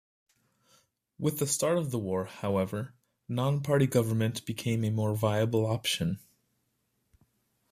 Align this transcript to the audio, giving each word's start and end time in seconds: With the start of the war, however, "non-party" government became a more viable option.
With 1.19 1.37
the 1.37 1.45
start 1.45 1.77
of 1.77 1.91
the 1.91 1.99
war, 1.99 2.25
however, 2.25 2.95
"non-party" 3.27 3.85
government 3.85 4.43
became 4.47 4.83
a 4.83 4.89
more 4.89 5.13
viable 5.15 5.67
option. 5.67 6.17